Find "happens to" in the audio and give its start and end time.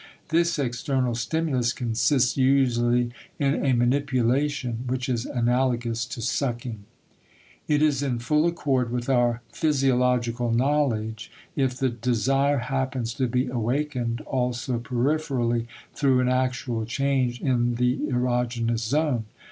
12.57-13.27